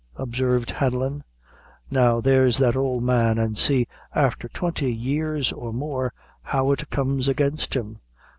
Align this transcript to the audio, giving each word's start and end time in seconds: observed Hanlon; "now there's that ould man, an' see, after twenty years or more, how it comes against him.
observed 0.15 0.71
Hanlon; 0.71 1.23
"now 1.91 2.19
there's 2.19 2.57
that 2.57 2.75
ould 2.75 3.03
man, 3.03 3.37
an' 3.37 3.53
see, 3.53 3.85
after 4.15 4.47
twenty 4.49 4.91
years 4.91 5.51
or 5.51 5.71
more, 5.71 6.11
how 6.41 6.71
it 6.71 6.89
comes 6.89 7.27
against 7.27 7.75
him. 7.75 7.99